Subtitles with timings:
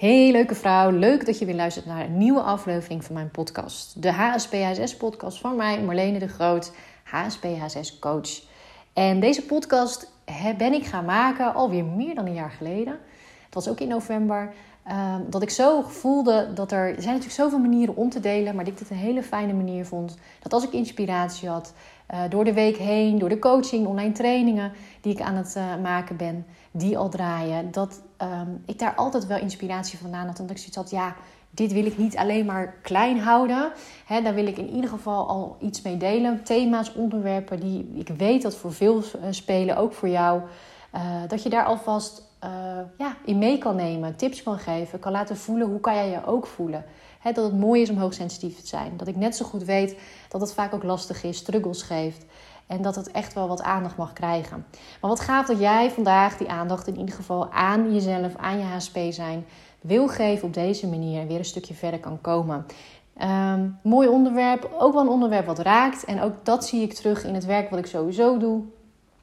[0.00, 4.02] Hey leuke vrouw, leuk dat je weer luistert naar een nieuwe aflevering van mijn podcast.
[4.02, 4.54] De HSP
[4.98, 6.72] podcast van mij, Marlene de Groot,
[7.04, 7.46] HSP
[8.00, 8.42] coach.
[8.92, 10.12] En deze podcast
[10.58, 12.98] ben ik gaan maken alweer meer dan een jaar geleden.
[13.44, 14.52] Het was ook in november.
[14.84, 16.86] Ehm, dat ik zo voelde dat er...
[16.86, 19.52] Er zijn natuurlijk zoveel manieren om te delen, maar dat ik dit een hele fijne
[19.52, 20.16] manier vond.
[20.42, 21.74] Dat als ik inspiratie had,
[22.10, 25.82] uh, door de week heen, door de coaching, online trainingen die ik aan het uh,
[25.82, 30.38] maken ben, die al draaien, dat um, ik daar altijd wel inspiratie vandaan had.
[30.38, 31.16] En dat ik zoiets had, ja,
[31.50, 33.72] dit wil ik niet alleen maar klein houden.
[34.06, 36.42] He, daar wil ik in ieder geval al iets mee delen.
[36.42, 40.40] Thema's, onderwerpen die ik weet dat voor veel eh, spelen, ook voor jou.
[40.94, 42.50] Uh, dat je daar alvast uh,
[42.98, 46.26] ja, in mee kan nemen, tips kan geven, kan laten voelen hoe kan jij je
[46.26, 46.84] ook voelen.
[47.22, 48.96] Dat het mooi is om hoogsensitief te zijn.
[48.96, 49.96] Dat ik net zo goed weet
[50.28, 52.24] dat het vaak ook lastig is, struggles geeft.
[52.70, 54.66] En dat het echt wel wat aandacht mag krijgen.
[55.00, 58.64] Maar wat gaaf dat jij vandaag die aandacht in ieder geval aan jezelf, aan je
[58.64, 59.44] HSP zijn,
[59.80, 62.66] wil geven op deze manier en weer een stukje verder kan komen.
[63.22, 66.04] Um, mooi onderwerp, ook wel een onderwerp wat raakt.
[66.04, 68.62] En ook dat zie ik terug in het werk wat ik sowieso doe.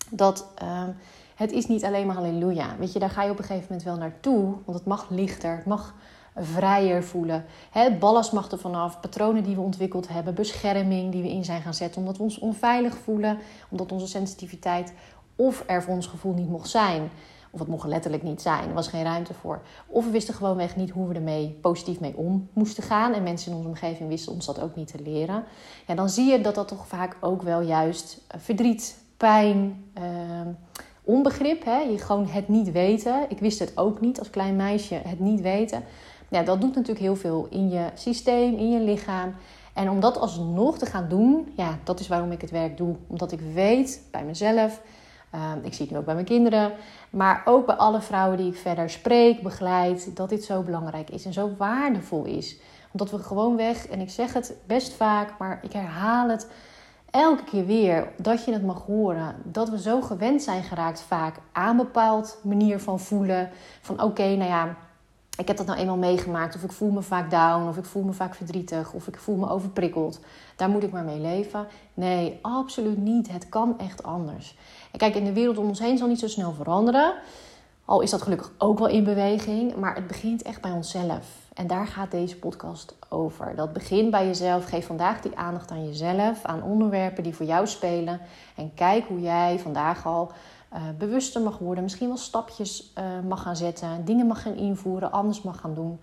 [0.10, 0.96] Dat um,
[1.36, 2.76] het is niet alleen maar halleluja.
[2.80, 4.54] Weet je, daar ga je op een gegeven moment wel naartoe.
[4.66, 5.94] Want het mag lichter, het mag
[6.40, 7.46] vrijer voelen.
[7.72, 11.74] Het ballast mag vanaf, patronen die we ontwikkeld hebben, bescherming die we in zijn gaan
[11.74, 13.38] zetten omdat we ons onveilig voelen,
[13.70, 14.94] omdat onze sensitiviteit
[15.36, 17.10] of er voor ons gevoel niet mocht zijn.
[17.52, 19.62] Of het mocht letterlijk niet zijn, er was geen ruimte voor.
[19.88, 23.14] Of we wisten gewoonweg niet hoe we ermee positief mee om moesten gaan.
[23.14, 25.44] En mensen in onze omgeving wisten ons dat ook niet te leren.
[25.88, 30.04] Ja, dan zie je dat dat toch vaak ook wel juist eh, verdriet, pijn, uh,
[31.04, 31.64] onbegrip.
[31.64, 31.78] Hè?
[31.78, 33.26] Je gewoon het niet weten.
[33.30, 35.84] Ik wist het ook niet als klein meisje, het niet weten
[36.30, 39.36] ja, dat doet natuurlijk heel veel in je systeem, in je lichaam.
[39.74, 42.96] En om dat alsnog te gaan doen, ja, dat is waarom ik het werk doe.
[43.08, 44.82] Omdat ik weet bij mezelf,
[45.36, 46.72] uh, ik zie het nu ook bij mijn kinderen,
[47.10, 51.26] maar ook bij alle vrouwen die ik verder spreek, begeleid, dat dit zo belangrijk is
[51.26, 52.60] en zo waardevol is.
[52.92, 56.48] Omdat we gewoon weg, en ik zeg het best vaak, maar ik herhaal het
[57.10, 59.36] elke keer weer, dat je het mag horen.
[59.44, 63.50] Dat we zo gewend zijn geraakt vaak aan een bepaald manier van voelen.
[63.82, 64.76] Van oké, nou ja,
[65.38, 66.56] ik heb dat nou eenmaal meegemaakt.
[66.56, 67.68] Of ik voel me vaak down.
[67.68, 68.94] Of ik voel me vaak verdrietig.
[68.94, 70.20] Of ik voel me overprikkeld.
[70.56, 71.68] Daar moet ik maar mee leven.
[71.94, 73.32] Nee, absoluut niet.
[73.32, 74.58] Het kan echt anders.
[74.92, 77.14] En kijk, in de wereld om ons heen zal niet zo snel veranderen.
[77.86, 79.76] Al is dat gelukkig ook wel in beweging.
[79.76, 81.26] Maar het begint echt bij onszelf.
[81.54, 83.56] En daar gaat deze podcast over.
[83.56, 84.66] Dat begint bij jezelf.
[84.66, 86.44] Geef vandaag die aandacht aan jezelf.
[86.44, 88.20] Aan onderwerpen die voor jou spelen.
[88.56, 90.32] En kijk hoe jij vandaag al
[90.74, 95.12] uh, bewuster mag worden, misschien wel stapjes uh, mag gaan zetten, dingen mag gaan invoeren,
[95.12, 96.00] anders mag gaan doen,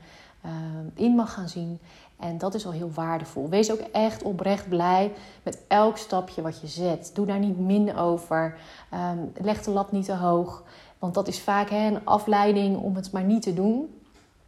[0.47, 0.51] uh,
[0.95, 1.79] in mag gaan zien.
[2.19, 3.49] En dat is al heel waardevol.
[3.49, 7.11] Wees ook echt oprecht blij met elk stapje wat je zet.
[7.15, 8.57] Doe daar niet min over.
[8.95, 10.63] Um, leg de lat niet te hoog.
[10.99, 14.01] Want dat is vaak hè, een afleiding om het maar niet te doen.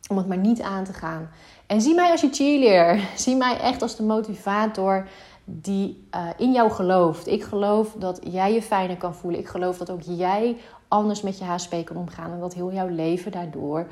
[0.09, 1.28] Om het maar niet aan te gaan.
[1.66, 3.09] En zie mij als je cheerleader.
[3.16, 5.09] Zie mij echt als de motivator
[5.49, 7.27] die uh, in jou gelooft.
[7.27, 9.41] Ik geloof dat jij je fijner kan voelen.
[9.41, 10.57] Ik geloof dat ook jij
[10.89, 12.33] anders met je HSP kan omgaan.
[12.33, 13.87] En dat heel jouw leven daardoor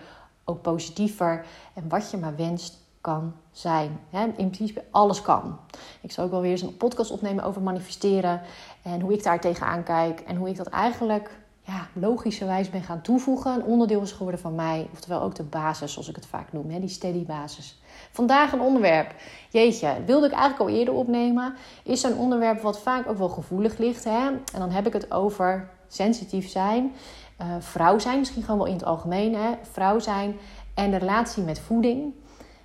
[0.44, 4.00] ook positiever en wat je maar wenst kan zijn.
[4.10, 5.58] in principe alles kan.
[6.00, 8.40] Ik zal ook wel weer eens een podcast opnemen over manifesteren.
[8.82, 10.20] En hoe ik daar tegenaan kijk.
[10.20, 13.54] En hoe ik dat eigenlijk ja, logischerwijs ben gaan toevoegen.
[13.54, 14.88] Een onderdeel is geworden van mij.
[14.92, 16.70] Oftewel ook de basis, zoals ik het vaak noem.
[16.70, 17.80] Hè, die steady basis.
[18.10, 19.14] Vandaag een onderwerp.
[19.50, 21.54] Jeetje, wilde ik eigenlijk al eerder opnemen.
[21.82, 24.04] Is een onderwerp wat vaak ook wel gevoelig ligt.
[24.04, 24.26] Hè?
[24.28, 26.92] En dan heb ik het over sensitief zijn.
[27.40, 29.34] Uh, vrouw zijn, misschien gewoon wel in het algemeen.
[29.34, 29.50] Hè?
[29.62, 30.36] Vrouw zijn
[30.74, 32.14] en de relatie met voeding.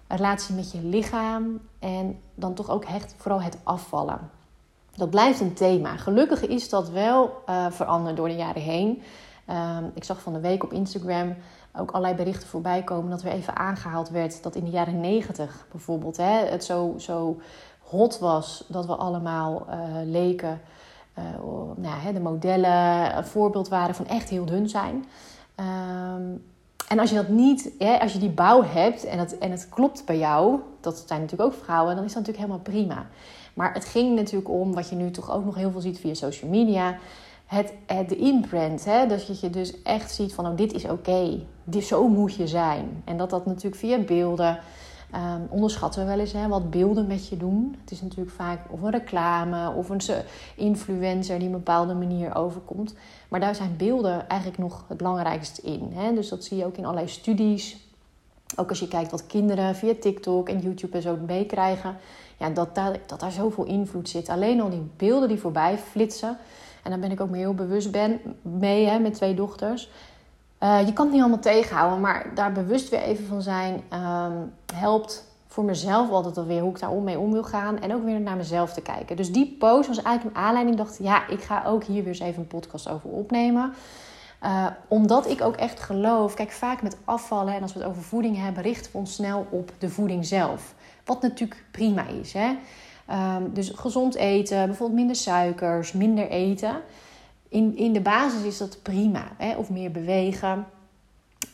[0.08, 1.60] Relatie met je lichaam.
[1.80, 4.39] En dan toch ook echt vooral het afvallen.
[5.00, 5.98] Dat blijft een thema.
[5.98, 9.02] Gelukkig is dat wel uh, veranderd door de jaren heen.
[9.50, 11.36] Uh, ik zag van de week op Instagram
[11.76, 15.66] ook allerlei berichten voorbij komen dat er even aangehaald werd dat in de jaren negentig
[15.72, 17.42] bijvoorbeeld hè, het zo, zo
[17.80, 20.62] hot was dat we allemaal uh, leken.
[21.20, 21.24] Uh,
[21.76, 25.06] nou, hè, de modellen een voorbeeld waren van echt heel dun zijn.
[25.56, 26.44] Um,
[26.88, 29.70] en als je dat niet, hè, als je die bouw hebt en het, en het
[29.70, 33.08] klopt bij jou, dat zijn natuurlijk ook vrouwen, dan is dat natuurlijk helemaal prima.
[33.54, 36.14] Maar het ging natuurlijk om, wat je nu toch ook nog heel veel ziet via
[36.14, 36.98] social media,
[37.46, 38.86] het, het de imprint.
[38.86, 39.08] Hè?
[39.08, 41.82] Dat je dus echt ziet van, oh, dit is oké, okay.
[41.82, 43.02] zo moet je zijn.
[43.06, 44.60] En dat dat natuurlijk via beelden,
[45.16, 47.76] um, onderschatten we wel eens hè, wat beelden met je doen.
[47.82, 50.02] Het is natuurlijk vaak of een reclame of een
[50.56, 52.96] influencer die een bepaalde manier overkomt.
[53.30, 55.92] Maar daar zijn beelden eigenlijk nog het belangrijkste in.
[55.94, 56.14] Hè?
[56.14, 57.89] Dus dat zie je ook in allerlei studies.
[58.56, 61.98] Ook als je kijkt wat kinderen via TikTok en YouTube en zo meekrijgen.
[62.38, 64.30] Ja, dat, daar, dat daar zoveel invloed zit.
[64.30, 66.38] Alleen al die beelden die voorbij flitsen.
[66.84, 69.90] En daar ben ik ook me heel bewust ben, mee hè, met twee dochters.
[70.64, 74.54] Uh, je kan het niet allemaal tegenhouden, maar daar bewust weer even van zijn um,
[74.74, 77.80] helpt voor mezelf altijd alweer hoe ik daar mee om wil gaan.
[77.80, 79.16] En ook weer naar mezelf te kijken.
[79.16, 80.80] Dus die post was eigenlijk een aanleiding.
[80.80, 83.74] Ik dacht, ja, ik ga ook hier weer eens even een podcast over opnemen.
[84.44, 88.02] Uh, omdat ik ook echt geloof, kijk, vaak met afvallen en als we het over
[88.02, 90.76] voeding hebben, richten we ons snel op de voeding zelf.
[91.06, 92.34] Wat natuurlijk prima is.
[92.34, 92.56] Hè?
[93.36, 96.82] Um, dus gezond eten, bijvoorbeeld minder suikers, minder eten.
[97.50, 99.24] In, in de basis is dat prima.
[99.38, 99.56] Hè?
[99.56, 100.66] Of meer bewegen.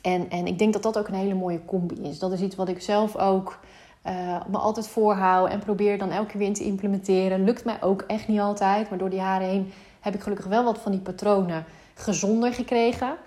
[0.01, 2.19] En, en ik denk dat dat ook een hele mooie combi is.
[2.19, 3.59] Dat is iets wat ik zelf ook
[4.07, 4.11] uh,
[4.47, 7.43] me altijd voorhoud en probeer dan elke keer weer te implementeren.
[7.43, 10.63] Lukt mij ook echt niet altijd, maar door die jaren heen heb ik gelukkig wel
[10.63, 11.65] wat van die patronen
[11.95, 13.17] gezonder gekregen.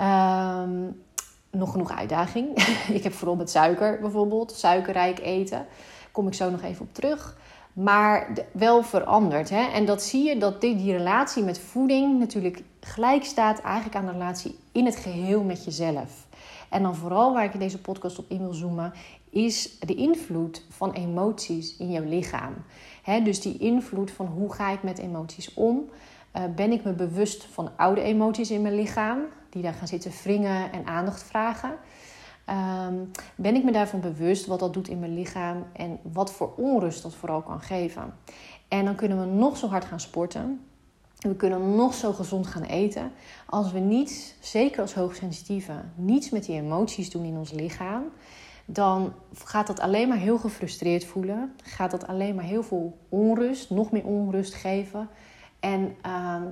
[0.00, 1.02] Um,
[1.50, 2.56] nog genoeg uitdaging.
[2.98, 5.66] ik heb vooral met suiker bijvoorbeeld, suikerrijk eten.
[6.12, 7.36] Kom ik zo nog even op terug.
[7.72, 9.50] Maar wel veranderd.
[9.50, 9.62] Hè?
[9.62, 14.06] En dat zie je dat die, die relatie met voeding natuurlijk gelijk staat eigenlijk aan
[14.06, 16.26] de relatie in het geheel met jezelf.
[16.68, 18.92] En dan vooral waar ik in deze podcast op in wil zoomen,
[19.30, 22.54] is de invloed van emoties in jouw lichaam.
[23.24, 25.90] dus die invloed van hoe ga ik met emoties om?
[26.36, 29.18] Uh, ben ik me bewust van oude emoties in mijn lichaam,
[29.50, 31.70] die daar gaan zitten wringen en aandacht vragen?
[32.86, 36.52] Um, ben ik me daarvan bewust wat dat doet in mijn lichaam en wat voor
[36.56, 38.14] onrust dat vooral kan geven?
[38.68, 40.60] En dan kunnen we nog zo hard gaan sporten.
[41.18, 43.12] We kunnen nog zo gezond gaan eten.
[43.46, 48.02] Als we niet, zeker als hoogsensitieve, niets met die emoties doen in ons lichaam,
[48.64, 49.12] dan
[49.44, 51.52] gaat dat alleen maar heel gefrustreerd voelen.
[51.62, 55.08] Gaat dat alleen maar heel veel onrust, nog meer onrust geven.
[55.62, 56.42] En uh,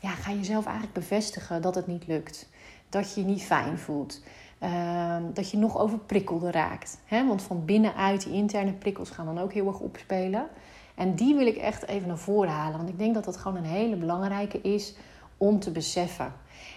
[0.00, 2.48] ja, ga jezelf eigenlijk bevestigen dat het niet lukt.
[2.88, 4.22] Dat je je niet fijn voelt.
[4.62, 6.98] Uh, dat je nog overprikkelde raakt.
[7.04, 7.26] Hè?
[7.26, 10.46] Want van binnenuit, die interne prikkels gaan dan ook heel erg opspelen.
[10.94, 12.76] En die wil ik echt even naar voren halen.
[12.76, 14.94] Want ik denk dat dat gewoon een hele belangrijke is
[15.36, 16.32] om te beseffen.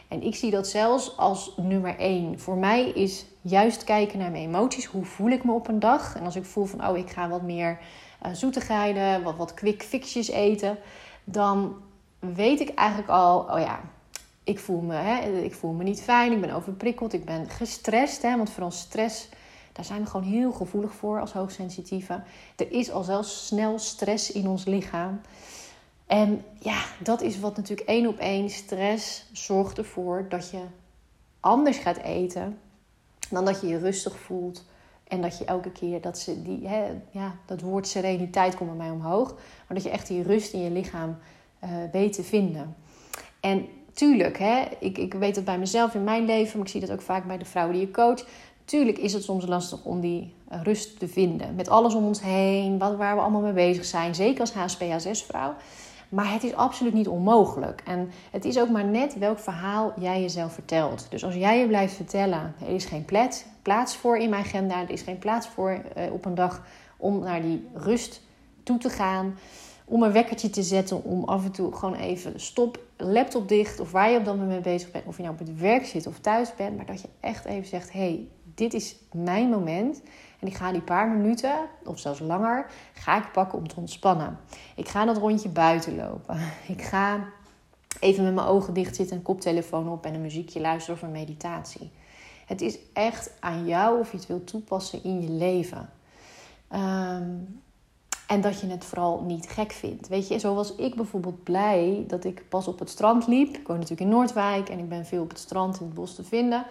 [0.07, 2.39] En ik zie dat zelfs als nummer één.
[2.39, 4.85] Voor mij is juist kijken naar mijn emoties.
[4.85, 6.15] Hoe voel ik me op een dag?
[6.15, 7.80] En als ik voel van, oh, ik ga wat meer
[8.25, 10.77] uh, zoetigheden, wat, wat quick fixjes eten.
[11.23, 11.75] Dan
[12.19, 13.81] weet ik eigenlijk al, oh ja,
[14.43, 16.31] ik voel me, hè, ik voel me niet fijn.
[16.31, 18.21] Ik ben overprikkeld, ik ben gestrest.
[18.21, 19.29] Hè, want vooral stress,
[19.71, 22.23] daar zijn we gewoon heel gevoelig voor als hoogsensitieve.
[22.55, 25.21] Er is al zelfs snel stress in ons lichaam.
[26.05, 30.61] En ja, dat is wat natuurlijk één op één stress zorgt ervoor dat je
[31.39, 32.59] anders gaat eten
[33.29, 34.65] dan dat je je rustig voelt.
[35.13, 38.77] En dat je elke keer dat ze die, hè, ja, dat woord sereniteit komt bij
[38.77, 39.33] mij omhoog.
[39.68, 41.18] Maar dat je echt die rust in je lichaam
[41.63, 42.75] uh, weet te vinden.
[43.39, 46.81] En tuurlijk, hè, ik, ik weet het bij mezelf in mijn leven, maar ik zie
[46.81, 48.25] dat ook vaak bij de vrouwen die je coach.
[48.65, 51.56] Tuurlijk is het soms lastig om die eh, rust te vinden.
[51.56, 54.16] Met alles om ons heen, wat, waar we allemaal mee bezig zijn.
[54.16, 55.56] Zeker als HSP-HSS-vrouw.
[56.13, 57.81] Maar het is absoluut niet onmogelijk.
[57.86, 61.06] En het is ook maar net welk verhaal jij jezelf vertelt.
[61.10, 63.06] Dus als jij je blijft vertellen, er is geen
[63.62, 66.62] plaats, voor in mijn agenda, er is geen plaats voor uh, op een dag
[66.98, 68.21] om naar die rust
[68.63, 69.38] toe te gaan.
[69.86, 73.92] Om een wekkertje te zetten, om af en toe gewoon even stop, laptop dicht of
[73.92, 75.06] waar je op dat moment bezig bent.
[75.06, 77.68] Of je nou op het werk zit of thuis bent, maar dat je echt even
[77.68, 80.01] zegt: hé, hey, dit is mijn moment.
[80.44, 81.56] En ik ga die paar minuten,
[81.86, 84.40] of zelfs langer, ga ik pakken om te ontspannen.
[84.75, 86.38] Ik ga dat rondje buiten lopen.
[86.68, 87.25] Ik ga
[88.00, 91.12] even met mijn ogen dicht zitten, een koptelefoon op en een muziekje luisteren of een
[91.12, 91.92] meditatie.
[92.45, 95.90] Het is echt aan jou of je het wilt toepassen in je leven.
[96.68, 97.30] Ehm,
[98.28, 100.07] en dat je het vooral niet gek vindt.
[100.07, 103.57] Weet je, zo was ik bijvoorbeeld blij dat ik pas op het strand liep.
[103.57, 106.16] Ik woon natuurlijk in Noordwijk en ik ben veel op het strand in het bos
[106.16, 106.66] te vinden.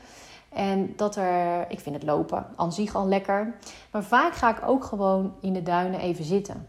[0.53, 3.55] En dat er, ik vind het lopen aan zich al lekker.
[3.91, 6.67] Maar vaak ga ik ook gewoon in de duinen even zitten.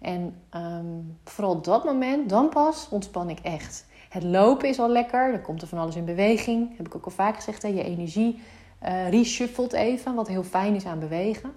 [0.00, 3.86] En um, vooral dat moment, dan pas ontspan ik echt.
[4.08, 6.76] Het lopen is al lekker, dan komt er van alles in beweging.
[6.76, 7.68] Heb ik ook al vaak gezegd, hè?
[7.68, 8.42] je energie
[8.82, 11.52] uh, reshuffelt even, wat heel fijn is aan bewegen.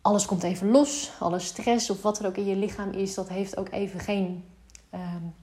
[0.00, 3.28] Alles komt even los, alle stress of wat er ook in je lichaam is, dat
[3.28, 4.44] heeft ook even geen...
[4.94, 5.34] Um,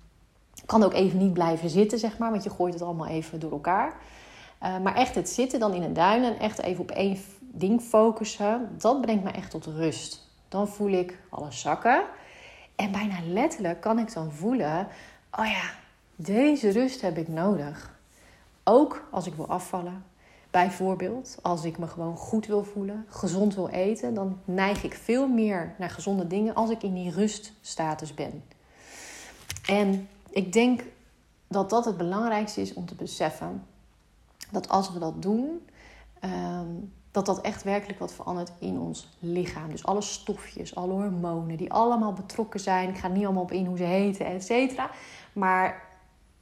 [0.65, 3.51] kan ook even niet blijven zitten, zeg maar, want je gooit het allemaal even door
[3.51, 3.95] elkaar.
[4.63, 7.81] Uh, maar echt het zitten dan in een duin en echt even op één ding
[7.81, 10.29] focussen, dat brengt me echt tot rust.
[10.47, 12.03] Dan voel ik alles zakken.
[12.75, 14.87] En bijna letterlijk kan ik dan voelen:
[15.31, 15.71] oh ja,
[16.15, 17.99] deze rust heb ik nodig.
[18.63, 20.03] Ook als ik wil afvallen.
[20.51, 25.27] Bijvoorbeeld, als ik me gewoon goed wil voelen, gezond wil eten, dan neig ik veel
[25.27, 28.43] meer naar gezonde dingen als ik in die ruststatus ben.
[29.65, 30.83] En ik denk
[31.47, 33.63] dat dat het belangrijkste is om te beseffen
[34.51, 35.67] dat als we dat doen,
[36.19, 36.67] ehm,
[37.11, 39.69] dat dat echt werkelijk wat verandert in ons lichaam.
[39.69, 42.89] Dus alle stofjes, alle hormonen die allemaal betrokken zijn.
[42.89, 44.89] Ik ga niet allemaal op in hoe ze heten, et cetera.
[45.33, 45.89] Maar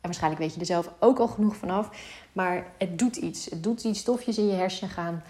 [0.01, 1.89] En waarschijnlijk weet je er zelf ook al genoeg vanaf.
[2.34, 3.46] Maar het doet iets.
[3.46, 4.00] Het doet iets.
[4.00, 5.24] Stofjes in je hersenen gaan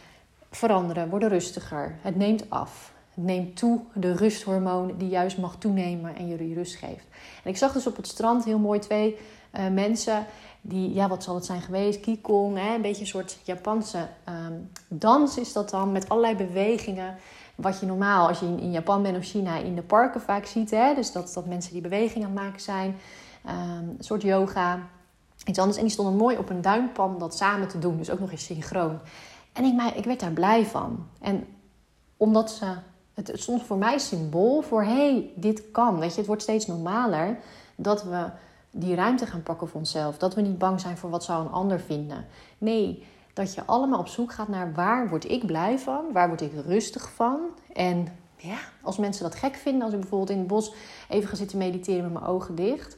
[0.52, 1.98] veranderen, worden rustiger.
[2.02, 2.94] Het neemt af.
[3.20, 7.06] Het neemt toe de rusthormoon die juist mag toenemen en je die rust geeft.
[7.44, 9.18] En ik zag dus op het strand heel mooi twee
[9.54, 10.26] uh, mensen
[10.62, 12.00] die, ja, wat zal het zijn geweest?
[12.00, 12.76] Qigong, hè?
[12.76, 14.08] een beetje een soort Japanse
[14.48, 17.16] um, dans is dat dan, met allerlei bewegingen.
[17.56, 20.46] Wat je normaal, als je in, in, Japan bent of China, in de parken vaak
[20.46, 20.72] ziet.
[20.72, 20.94] Hè?
[20.96, 22.96] Dus dat, dat mensen die bewegingen aan het maken zijn.
[23.48, 24.80] Um, een soort yoga,
[25.46, 25.78] iets anders.
[25.78, 27.98] En die stonden mooi op een duimpan dat samen te doen.
[27.98, 29.00] Dus ook nog eens synchroon.
[29.54, 31.08] En ik, ik werd daar blij van.
[31.22, 31.46] En
[32.18, 32.74] omdat ze...
[33.28, 34.84] Het, stond voor mij symbool voor...
[34.84, 36.00] hé, hey, dit kan.
[36.00, 37.38] Weet je, het wordt steeds normaler
[37.76, 38.26] dat we
[38.72, 40.18] die ruimte gaan pakken voor onszelf.
[40.18, 42.26] Dat we niet bang zijn voor wat zou een ander vinden.
[42.58, 46.12] Nee, dat je allemaal op zoek gaat naar waar word ik blij van?
[46.12, 47.40] Waar word ik rustig van?
[47.74, 48.08] En
[48.38, 50.74] ja, als mensen dat gek vinden, als ik bijvoorbeeld in het bos
[51.10, 52.96] even ga zitten mediteren met mijn ogen dicht.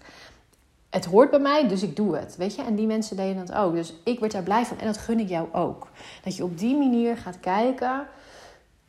[0.89, 2.35] Het hoort bij mij, dus ik doe het.
[2.35, 2.61] Weet je?
[2.61, 3.73] En die mensen deden dat ook.
[3.73, 4.79] Dus ik werd daar blij van.
[4.79, 5.87] En dat gun ik jou ook.
[6.23, 8.07] Dat je op die manier gaat kijken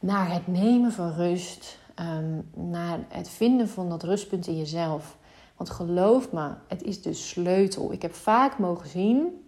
[0.02, 1.78] naar het nemen van rust.
[1.94, 5.16] Ehm, naar het vinden van dat rustpunt in jezelf.
[5.56, 7.92] Want geloof me, het is de sleutel.
[7.92, 9.44] Ik heb vaak mogen zien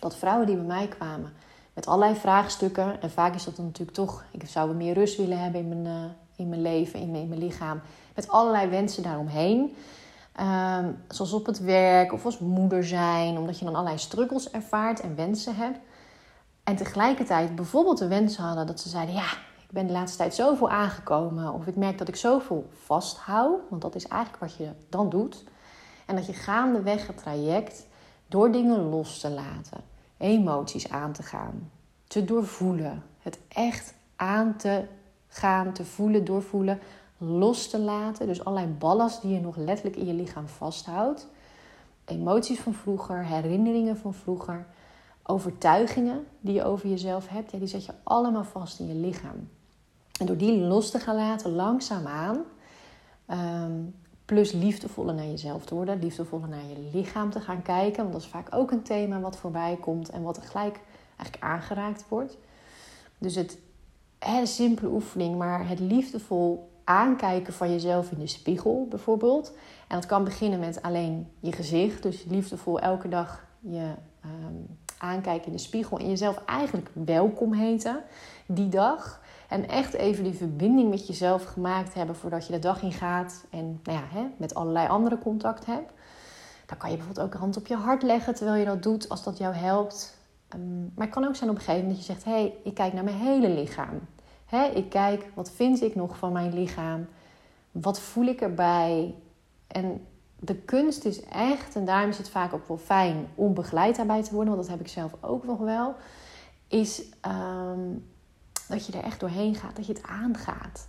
[0.00, 1.32] dat vrouwen die bij mij kwamen
[1.76, 5.38] met allerlei vraagstukken, en vaak is dat dan natuurlijk toch, ik zou meer rust willen
[5.38, 7.80] hebben in mijn, uh, in mijn leven, in mijn, in mijn lichaam,
[8.14, 9.76] met allerlei wensen daaromheen.
[10.40, 15.00] Um, zoals op het werk of als moeder zijn, omdat je dan allerlei struggles ervaart
[15.00, 15.78] en wensen hebt.
[16.64, 19.28] En tegelijkertijd bijvoorbeeld de wens hadden dat ze zeiden: Ja,
[19.68, 21.52] ik ben de laatste tijd zoveel aangekomen.
[21.52, 23.60] Of ik merk dat ik zoveel vasthoud.
[23.68, 25.44] Want dat is eigenlijk wat je dan doet.
[26.06, 27.86] En dat je gaandeweg het traject
[28.28, 29.80] door dingen los te laten.
[30.16, 31.70] Emoties aan te gaan.
[32.06, 33.02] Te doorvoelen.
[33.18, 34.84] Het echt aan te
[35.28, 36.78] gaan, te voelen, doorvoelen.
[37.18, 38.26] Los te laten.
[38.26, 41.26] Dus allerlei ballast die je nog letterlijk in je lichaam vasthoudt.
[42.04, 44.66] Emoties van vroeger, herinneringen van vroeger
[45.26, 49.48] overtuigingen die je over jezelf hebt, ja, die zet je allemaal vast in je lichaam.
[50.18, 52.44] En door die los te gaan laten, langzaamaan,
[53.30, 53.94] um,
[54.24, 58.22] plus liefdevoller naar jezelf te worden, liefdevoller naar je lichaam te gaan kijken, want dat
[58.22, 60.80] is vaak ook een thema wat voorbij komt en wat gelijk
[61.16, 62.36] eigenlijk aangeraakt wordt.
[63.18, 63.58] Dus het,
[64.18, 69.52] een simpele oefening, maar het liefdevol aankijken van jezelf in de spiegel bijvoorbeeld.
[69.88, 73.90] En dat kan beginnen met alleen je gezicht, dus liefdevol elke dag je
[74.24, 78.02] um, aankijken in de spiegel en jezelf eigenlijk welkom heten
[78.46, 79.24] die dag.
[79.48, 83.44] En echt even die verbinding met jezelf gemaakt hebben voordat je de dag in gaat.
[83.50, 85.92] En nou ja, hè, met allerlei andere contact hebt.
[86.66, 89.08] Dan kan je bijvoorbeeld ook een hand op je hart leggen terwijl je dat doet,
[89.08, 90.18] als dat jou helpt.
[90.54, 92.54] Um, maar het kan ook zijn op een gegeven moment dat je zegt: hé, hey,
[92.64, 94.00] ik kijk naar mijn hele lichaam.
[94.46, 97.06] Hè, ik kijk, wat vind ik nog van mijn lichaam?
[97.70, 99.14] Wat voel ik erbij?
[99.66, 100.06] En
[100.38, 104.22] de kunst is echt, en daarom is het vaak ook wel fijn om begeleid daarbij
[104.22, 105.94] te worden, want dat heb ik zelf ook nog wel,
[106.68, 108.04] is um,
[108.66, 110.88] dat je er echt doorheen gaat, dat je het aangaat.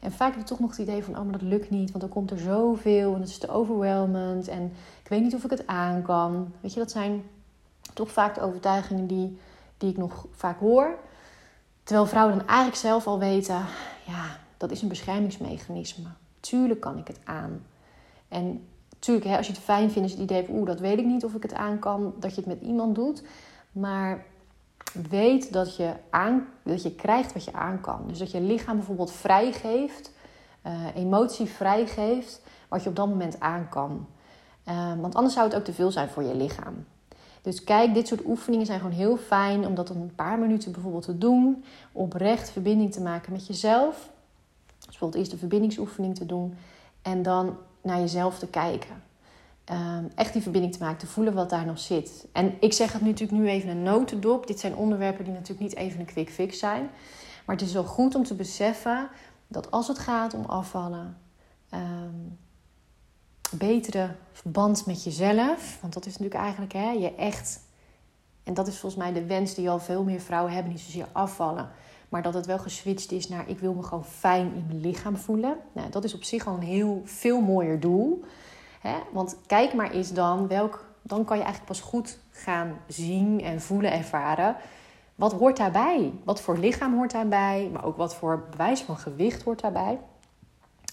[0.00, 2.00] En vaak heb je toch nog het idee van, oh, maar dat lukt niet, want
[2.00, 5.50] dan komt er zoveel en het is te overwhelmend en ik weet niet of ik
[5.50, 6.52] het aan kan.
[6.60, 7.22] Weet je, dat zijn
[7.94, 9.38] toch vaak de overtuigingen die,
[9.78, 10.98] die ik nog vaak hoor.
[11.82, 13.64] Terwijl vrouwen dan eigenlijk zelf al weten,
[14.06, 16.08] ja, dat is een beschermingsmechanisme.
[16.40, 17.62] Tuurlijk kan ik het aan.
[18.28, 20.98] En tuurlijk, hè, als je het fijn vindt, is het idee van, oeh, dat weet
[20.98, 23.22] ik niet of ik het aan kan, dat je het met iemand doet.
[23.72, 24.24] Maar
[24.92, 28.04] weet dat je, aan, dat je krijgt wat je aan kan.
[28.06, 30.10] Dus dat je lichaam bijvoorbeeld vrijgeeft,
[30.66, 34.06] uh, emotie vrijgeeft, wat je op dat moment aan kan.
[34.68, 36.84] Uh, want anders zou het ook te veel zijn voor je lichaam.
[37.42, 41.04] Dus kijk, dit soort oefeningen zijn gewoon heel fijn om dat een paar minuten bijvoorbeeld
[41.04, 41.64] te doen.
[41.92, 44.10] Oprecht verbinding te maken met jezelf.
[44.76, 46.56] Dus bijvoorbeeld eerst de verbindingsoefening te doen.
[47.02, 49.02] En dan naar jezelf te kijken.
[49.70, 52.26] Um, echt die verbinding te maken, te voelen wat daar nog zit.
[52.32, 54.46] En ik zeg het natuurlijk nu even een notendop.
[54.46, 56.90] Dit zijn onderwerpen die natuurlijk niet even een quick fix zijn.
[57.46, 59.08] Maar het is wel goed om te beseffen
[59.48, 61.18] dat als het gaat om afvallen,
[61.74, 62.38] um,
[63.50, 65.78] betere verband met jezelf.
[65.80, 67.60] Want dat is natuurlijk eigenlijk hè, je echt.
[68.42, 71.08] En dat is volgens mij de wens die al veel meer vrouwen hebben, niet zozeer
[71.12, 71.70] afvallen.
[72.08, 75.16] Maar dat het wel geswitcht is naar ik wil me gewoon fijn in mijn lichaam
[75.16, 75.56] voelen.
[75.72, 78.24] Nou, dat is op zich al een heel veel mooier doel.
[78.82, 78.98] Hè?
[79.12, 80.84] Want kijk maar eens dan welk.
[81.02, 84.56] Dan kan je eigenlijk pas goed gaan zien en voelen, ervaren.
[85.14, 86.12] Wat hoort daarbij?
[86.24, 87.70] Wat voor lichaam hoort daarbij?
[87.72, 89.98] Maar ook wat voor bewijs van gewicht hoort daarbij?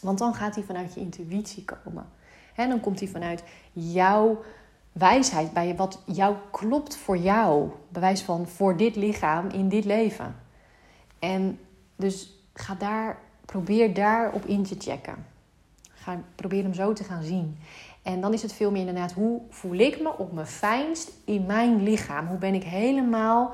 [0.01, 2.05] Want dan gaat hij vanuit je intuïtie komen.
[2.55, 4.41] En dan komt hij vanuit jouw
[4.91, 7.69] wijsheid, bij wat jou klopt voor jou.
[7.89, 10.35] Bewijs van voor dit lichaam in dit leven.
[11.19, 11.59] En
[11.95, 15.25] dus ga daar, probeer daarop in te checken.
[16.01, 17.57] Ga, probeer hem zo te gaan zien.
[18.01, 21.45] En dan is het veel meer inderdaad, hoe voel ik me op mijn fijnst in
[21.45, 22.27] mijn lichaam?
[22.27, 23.53] Hoe ben ik helemaal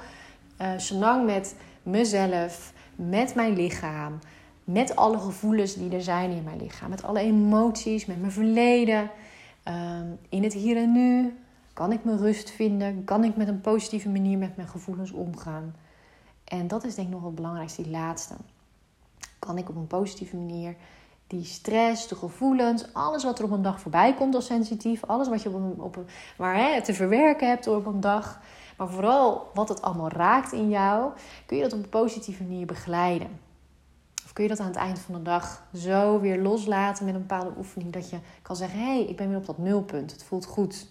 [0.91, 4.19] uh, met mezelf, met mijn lichaam,
[4.63, 9.09] met alle gevoelens die er zijn in mijn lichaam, met alle emoties, met mijn verleden,
[9.63, 11.35] ehm, in het hier en nu.
[11.73, 13.03] Kan ik mijn rust vinden?
[13.03, 15.75] Kan ik met een positieve manier met mijn gevoelens omgaan?
[16.43, 18.35] En dat is denk ik nog het belangrijkste, die laatste.
[19.39, 20.75] Kan ik op een positieve manier
[21.27, 25.27] die stress, de gevoelens, alles wat er op een dag voorbij komt als sensitief, alles
[25.27, 25.97] wat je op een, op
[26.37, 28.39] hè, te verwerken hebt op een dag,
[28.77, 31.11] maar vooral wat het allemaal raakt in jou,
[31.45, 33.39] kun je dat op een positieve manier begeleiden.
[34.25, 37.27] Of kun je dat aan het eind van de dag zo weer loslaten met een
[37.27, 40.23] bepaalde oefening dat je kan zeggen: hé, hey, ik ben weer op dat nulpunt, het
[40.23, 40.87] voelt goed.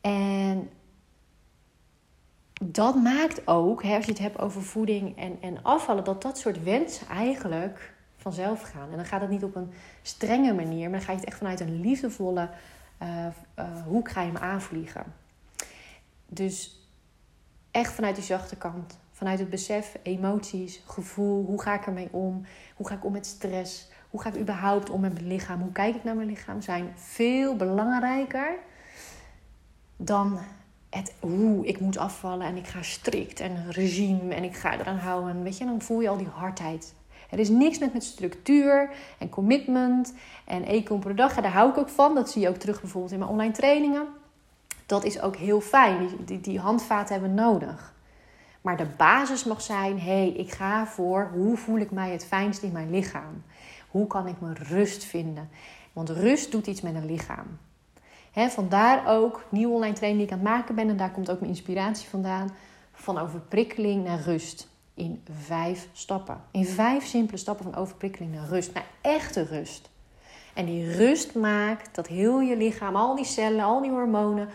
[0.00, 0.70] En
[2.62, 6.38] dat maakt ook, hè, als je het hebt over voeding en, en afvallen, dat dat
[6.38, 7.93] soort wensen eigenlijk
[8.24, 8.90] vanzelf gaan.
[8.90, 11.38] En dan gaat het niet op een strenge manier, maar dan ga je het echt
[11.38, 12.48] vanuit een liefdevolle
[13.02, 13.26] uh,
[13.58, 15.04] uh, hoek ga je hem aanvliegen.
[16.26, 16.88] Dus
[17.70, 18.98] echt vanuit die zachte kant.
[19.12, 21.44] Vanuit het besef, emoties, gevoel.
[21.44, 22.44] Hoe ga ik ermee om?
[22.74, 23.88] Hoe ga ik om met stress?
[24.10, 25.60] Hoe ga ik überhaupt om met mijn lichaam?
[25.60, 26.60] Hoe kijk ik naar mijn lichaam?
[26.60, 28.56] Zijn veel belangrijker
[29.96, 30.38] dan
[30.90, 34.98] het hoe ik moet afvallen en ik ga strikt en regime en ik ga eraan
[34.98, 35.42] houden.
[35.42, 36.94] Weet je, dan voel je al die hardheid.
[37.30, 40.14] Er is niks met, structuur en commitment
[40.44, 41.34] en econ per dag.
[41.34, 42.14] daar hou ik ook van.
[42.14, 44.06] Dat zie je ook terug bijvoorbeeld in mijn online trainingen.
[44.86, 46.06] Dat is ook heel fijn.
[46.06, 47.94] Die, die, die handvaten hebben we nodig.
[48.60, 52.26] Maar de basis mag zijn: hé, hey, ik ga voor hoe voel ik mij het
[52.26, 53.42] fijnst in mijn lichaam?
[53.88, 55.48] Hoe kan ik mijn rust vinden?
[55.92, 57.46] Want rust doet iets met een lichaam.
[58.32, 60.88] He, vandaar ook nieuwe online training die ik aan het maken ben.
[60.88, 62.50] En daar komt ook mijn inspiratie vandaan.
[62.92, 64.68] Van overprikkeling naar rust.
[64.94, 66.40] In vijf stappen.
[66.50, 68.74] In vijf simpele stappen van overprikkeling naar rust.
[68.74, 69.90] Naar echte rust.
[70.54, 74.48] En die rust maakt dat heel je lichaam, al die cellen, al die hormonen,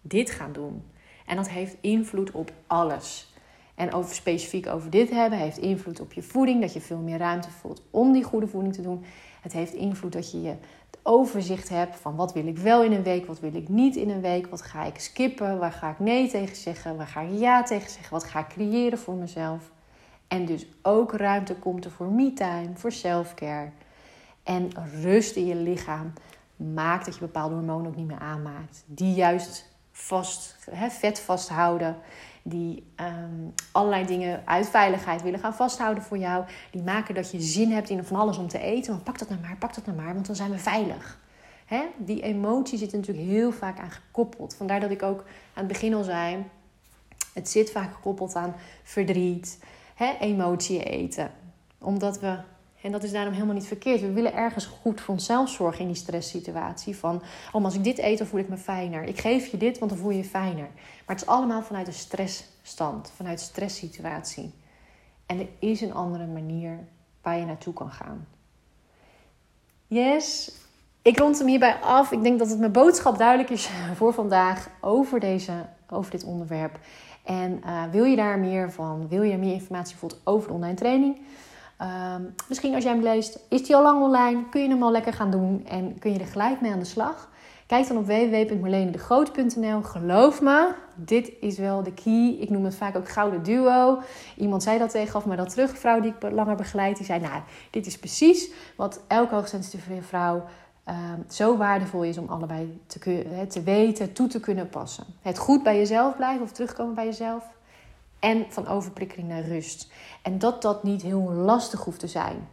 [0.00, 0.84] dit gaan doen.
[1.26, 3.32] En dat heeft invloed op alles.
[3.74, 6.60] En over specifiek over dit hebben, heeft invloed op je voeding.
[6.60, 9.04] Dat je veel meer ruimte voelt om die goede voeding te doen.
[9.40, 10.54] Het heeft invloed dat je je
[11.02, 14.10] overzicht hebt van wat wil ik wel in een week, wat wil ik niet in
[14.10, 17.38] een week, wat ga ik skippen, waar ga ik nee tegen zeggen, waar ga ik
[17.38, 19.70] ja tegen zeggen, wat ga ik creëren voor mezelf.
[20.28, 23.70] En dus ook ruimte komt er voor me-time, voor self-care.
[24.42, 24.70] En
[25.02, 26.12] rust in je lichaam
[26.56, 28.84] maakt dat je bepaalde hormonen ook niet meer aanmaakt.
[28.86, 31.96] Die juist vast, hè, vet vasthouden.
[32.42, 36.44] Die um, allerlei dingen uit veiligheid willen gaan vasthouden voor jou.
[36.70, 38.92] Die maken dat je zin hebt in van alles om te eten.
[38.92, 41.18] Want pak dat nou maar, pak dat nou maar, want dan zijn we veilig.
[41.66, 41.82] Hè?
[41.96, 44.54] Die emotie zit er natuurlijk heel vaak aan gekoppeld.
[44.54, 45.20] Vandaar dat ik ook
[45.54, 46.44] aan het begin al zei:
[47.34, 49.58] het zit vaak gekoppeld aan verdriet,
[49.94, 50.14] hè?
[50.20, 51.30] emotie eten.
[51.78, 52.38] Omdat we
[52.82, 54.00] en dat is daarom helemaal niet verkeerd.
[54.00, 56.96] We willen ergens goed voor onszelf zorgen in die stresssituatie.
[56.96, 59.04] Van, oh, als ik dit eet, dan voel ik me fijner.
[59.04, 60.68] Ik geef je dit, want dan voel je je fijner.
[61.06, 64.54] Maar het is allemaal vanuit een stressstand, vanuit stresssituatie.
[65.26, 66.78] En er is een andere manier
[67.22, 68.26] waar je naartoe kan gaan.
[69.86, 70.52] Yes,
[71.02, 72.12] ik rond hem hierbij af.
[72.12, 75.52] Ik denk dat het mijn boodschap duidelijk is voor vandaag over, deze,
[75.90, 76.78] over dit onderwerp.
[77.24, 79.08] En uh, wil je daar meer van?
[79.08, 81.16] Wil je meer informatie over de online training?
[81.78, 84.48] Ehm, misschien als jij hem leest, is die al lang online?
[84.48, 86.84] Kun je hem al lekker gaan doen en kun je er gelijk mee aan de
[86.84, 87.28] slag?
[87.66, 89.82] Kijk dan op www.marlenedegroot.nl.
[89.82, 92.36] Geloof me, dit is wel de key.
[92.40, 93.98] Ik noem het vaak ook gouden duo.
[94.36, 96.96] Iemand zei dat tegen me dat terug, vrouw die ik langer begeleid.
[96.96, 100.44] Die zei, nou, dit is precies wat elke hoogsensitieve vrouw
[100.88, 105.04] um, zo waardevol is om allebei te, te weten, toe te kunnen passen.
[105.22, 107.44] Het goed bij jezelf blijven of terugkomen bij jezelf
[108.18, 109.90] en van overprikkeling naar rust.
[110.22, 112.48] En dat dat niet heel lastig hoeft te zijn.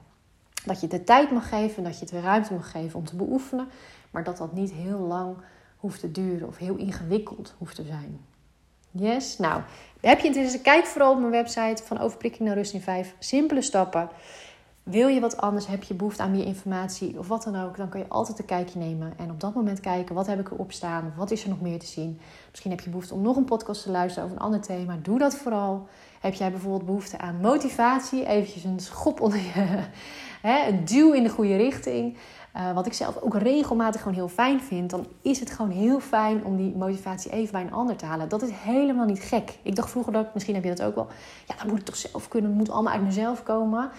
[0.66, 3.16] Dat je de tijd mag geven, dat je het de ruimte mag geven om te
[3.16, 3.68] beoefenen,
[4.12, 5.38] maar dat dat niet heel lang
[5.78, 8.20] hoeft te duren of heel ingewikkeld hoeft te zijn.
[8.92, 9.62] Yes, nou,
[10.02, 10.62] heb je interesse?
[10.62, 14.10] Kijk vooral op mijn website van overprikkeling naar rust in vijf simpele stappen.
[14.86, 15.68] Wil je wat anders?
[15.68, 17.78] Heb je behoefte aan meer informatie of wat dan ook?
[17.78, 20.52] Dan kun je altijd een kijkje nemen en op dat moment kijken wat heb ik
[20.52, 21.14] erop staan?
[21.18, 22.20] Wat is er nog meer te zien?
[22.50, 24.98] Misschien heb je behoefte om nog een podcast te luisteren over een ander thema.
[25.02, 25.88] Doe dat vooral.
[26.20, 28.26] Heb jij bijvoorbeeld behoefte aan motivatie?
[28.26, 29.84] Eventjes een schop onder je,
[30.70, 32.18] een duw in de goede richting.
[32.56, 36.00] Uh, wat ik zelf ook regelmatig gewoon heel fijn vind, dan is het gewoon heel
[36.00, 38.30] fijn om die motivatie even bij een ander te halen.
[38.30, 39.58] Dat is helemaal niet gek.
[39.62, 41.08] Ik dacht vroeger dat, misschien heb je dat ook wel,
[41.48, 43.92] ja, dat moet ik toch zelf kunnen, het moet allemaal uit mezelf komen.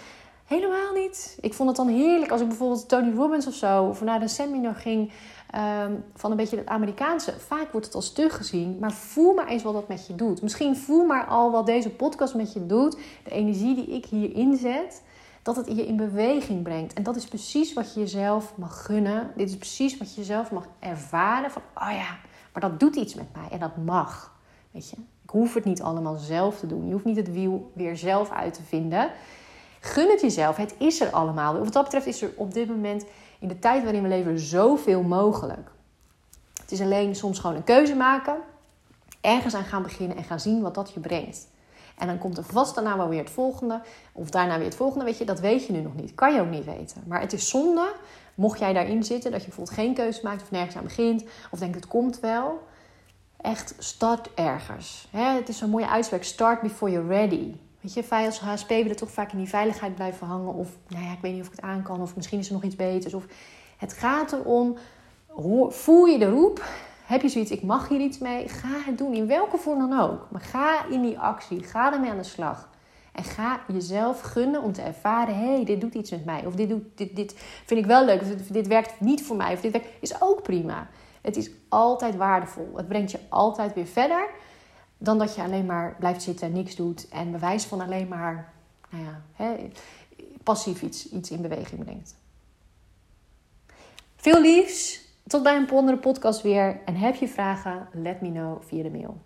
[0.47, 1.37] Helemaal niet.
[1.41, 4.29] Ik vond het dan heerlijk als ik bijvoorbeeld Tony Robbins of zo, of naar een
[4.29, 5.11] seminar ging
[5.51, 7.39] ehm, van een beetje het Amerikaanse.
[7.39, 10.41] Vaak wordt het als stug gezien, maar voel maar eens wat dat met je doet.
[10.41, 12.97] Misschien voel maar al wat deze podcast met je doet.
[13.23, 15.03] De energie die ik hier inzet,
[15.41, 16.93] dat het je in beweging brengt.
[16.93, 19.31] En dat is precies wat je jezelf mag gunnen.
[19.35, 21.51] Dit is precies wat je jezelf mag ervaren.
[21.51, 22.17] Van, oh ja,
[22.53, 24.35] maar dat doet iets met mij en dat mag.
[24.71, 26.85] Weet je, ik hoef het niet allemaal zelf te doen.
[26.85, 29.11] Je hoeft niet het wiel weer zelf uit te vinden.
[29.87, 30.55] Gun het jezelf.
[30.55, 31.57] Het is er allemaal.
[31.57, 33.05] Wat dat betreft is er op dit moment
[33.39, 35.71] in de tijd waarin we leven zoveel mogelijk.
[36.61, 38.37] Het is alleen soms gewoon een keuze maken,
[39.21, 41.47] ergens aan gaan beginnen en gaan zien wat dat je brengt.
[41.97, 45.05] En dan komt er vast daarna wel weer het volgende, of daarna weer het volgende,
[45.05, 46.15] weet je, dat weet je nu nog niet.
[46.15, 47.03] Kan je ook niet weten.
[47.07, 47.93] Maar het is zonde,
[48.35, 51.59] mocht jij daarin zitten, dat je bijvoorbeeld geen keuze maakt of nergens aan begint, of
[51.59, 52.67] denkt het komt wel.
[53.41, 55.07] Echt, start ergens.
[55.11, 57.53] het is zo'n mooie uitspraak, start before you're ready.
[57.87, 60.53] Weet je, wij als HSP willen toch vaak in die veiligheid blijven hangen.
[60.53, 62.01] Of, nou ja, ik weet niet of ik het aan kan.
[62.01, 63.13] Of misschien is er nog iets beters.
[63.13, 63.25] Of,
[63.77, 64.77] het gaat erom,
[65.69, 66.65] voel je de roep?
[67.05, 68.49] Heb je zoiets, ik mag hier iets mee?
[68.49, 70.27] Ga het doen, in welke vorm dan ook.
[70.31, 72.69] Maar ga in die actie, ga ermee aan de slag.
[73.13, 76.45] En ga jezelf gunnen om te ervaren: hé, hey, dit doet iets met mij.
[76.45, 77.33] Of dit, doet, dit, dit
[77.65, 78.21] vind ik wel leuk.
[78.21, 79.53] Of dit, dit werkt niet voor mij.
[79.53, 80.87] Of dit werkt, is ook prima.
[81.21, 82.71] Het is altijd waardevol.
[82.75, 84.29] Het brengt je altijd weer verder
[84.97, 87.07] dan dat je alleen maar blijft zitten en niks doet.
[87.09, 88.53] En bewijs van alleen maar
[88.89, 89.69] nou ja, hè,
[90.43, 92.15] passief iets, iets in beweging brengt.
[94.15, 95.05] Veel liefs.
[95.27, 96.81] Tot bij een andere podcast weer.
[96.85, 97.87] En heb je vragen?
[97.93, 99.21] Let me know via de mail.